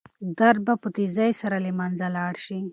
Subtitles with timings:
[0.39, 2.59] درد به په تېزۍ سره له منځه لاړ شي.